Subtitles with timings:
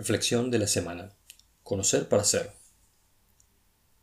[0.00, 1.14] Reflexión de la semana.
[1.62, 2.52] Conocer para ser.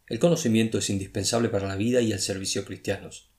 [0.05, 3.31] El conocimiento es indispensable para la vida y el servicio cristianos.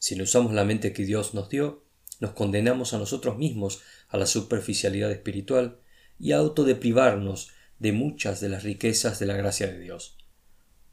[0.00, 1.86] Si no usamos la mente que Dios nos dio,
[2.18, 5.78] nos condenamos a nosotros mismos a la superficialidad espiritual
[6.18, 10.18] y a autodeprivarnos de muchas de las riquezas de la gracia de Dios.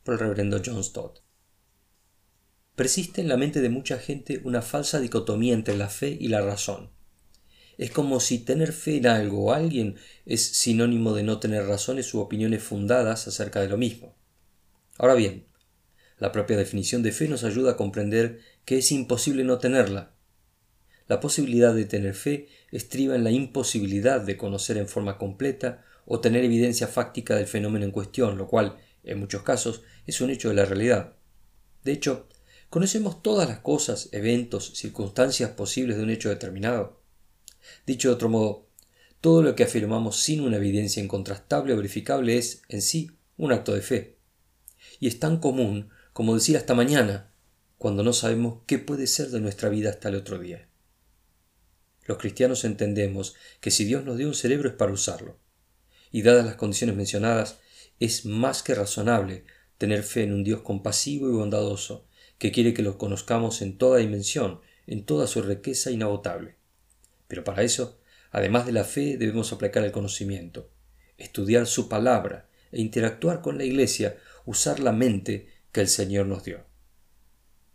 [0.04, 1.24] Por el reverendo John Stott.
[2.76, 6.42] Persiste en la mente de mucha gente una falsa dicotomía entre la fe y la
[6.42, 6.92] razón.
[7.80, 12.14] Es como si tener fe en algo o alguien es sinónimo de no tener razones
[12.14, 14.18] u opiniones fundadas acerca de lo mismo.
[14.98, 15.46] Ahora bien,
[16.18, 20.12] la propia definición de fe nos ayuda a comprender que es imposible no tenerla.
[21.08, 26.20] La posibilidad de tener fe estriba en la imposibilidad de conocer en forma completa o
[26.20, 28.76] tener evidencia fáctica del fenómeno en cuestión, lo cual,
[29.06, 31.14] en muchos casos, es un hecho de la realidad.
[31.86, 32.28] De hecho,
[32.70, 36.99] conocemos todas las cosas, eventos, circunstancias posibles de un hecho determinado.
[37.86, 38.68] Dicho de otro modo,
[39.22, 43.74] todo lo que afirmamos sin una evidencia incontrastable o verificable es, en sí, un acto
[43.74, 44.18] de fe.
[45.00, 47.32] Y es tan común como decir hasta mañana,
[47.78, 50.68] cuando no sabemos qué puede ser de nuestra vida hasta el otro día.
[52.06, 55.40] Los cristianos entendemos que si Dios nos dio un cerebro es para usarlo.
[56.12, 57.60] Y dadas las condiciones mencionadas,
[58.00, 59.46] es más que razonable
[59.78, 62.06] tener fe en un Dios compasivo y bondadoso,
[62.38, 66.59] que quiere que lo conozcamos en toda dimensión, en toda su riqueza inagotable.
[67.30, 68.02] Pero para eso,
[68.32, 70.72] además de la fe, debemos aplicar el conocimiento,
[71.18, 76.44] estudiar su palabra e interactuar con la Iglesia, usar la mente que el Señor nos
[76.44, 76.66] dio.